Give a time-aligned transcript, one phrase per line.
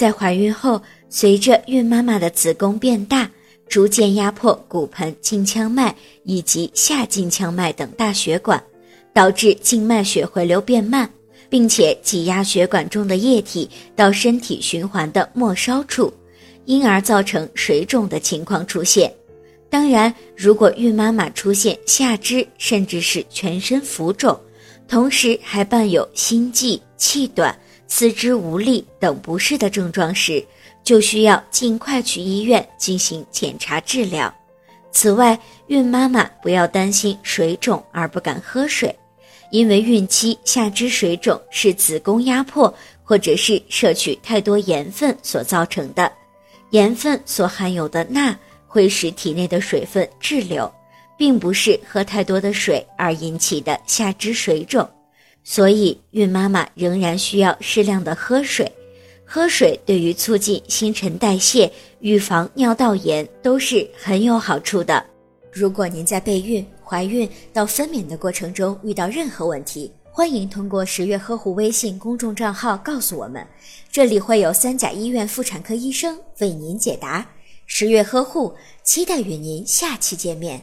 [0.00, 3.30] 在怀孕后，随着孕妈妈的子宫变大，
[3.68, 8.64] 逐渐压迫骨盆、经腔脉以及下经腔脉等大血管，
[9.12, 11.06] 导致静脉血回流变慢，
[11.50, 16.10] 并且挤压血管中的液体到身体循环的末梢处，
[16.64, 19.12] 因而造成水肿的情况出现。
[19.68, 24.34] 当然，如果孕妈妈出现下肢甚至是全身浮肿，
[24.88, 27.54] 同时还伴有心悸、气短、
[27.92, 30.42] 四肢无力等不适的症状时，
[30.84, 34.32] 就需要尽快去医院进行检查治疗。
[34.92, 38.96] 此外，孕妈妈不要担心水肿而不敢喝水，
[39.50, 42.72] 因为孕期下肢水肿是子宫压迫
[43.02, 46.10] 或者是摄取太多盐分所造成的，
[46.70, 48.34] 盐分所含有的钠。
[48.72, 50.72] 会使体内的水分滞留，
[51.18, 54.88] 并不是喝太多的水而引起的下肢水肿，
[55.42, 58.70] 所以孕妈妈仍然需要适量的喝水。
[59.24, 65.04] 喝水对于促进新陈代谢、预防尿道炎都是很有好处的。
[65.52, 73.46] 如果您在备孕、怀孕到分娩的过程中遇到任何问题，欢迎通过十月呵护微信公众账号告诉我们，
[73.90, 77.24] 这里会有三甲医院妇产科医生为您解答。
[77.66, 78.52] 十月呵护，
[78.82, 80.60] 期待与您下期见面。